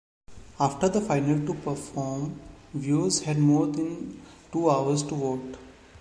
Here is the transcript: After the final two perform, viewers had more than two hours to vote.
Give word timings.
After 0.59 0.89
the 0.89 0.99
final 0.99 1.45
two 1.45 1.53
perform, 1.53 2.39
viewers 2.73 3.19
had 3.21 3.37
more 3.37 3.67
than 3.67 4.19
two 4.51 4.67
hours 4.67 5.03
to 5.03 5.13
vote. 5.13 5.57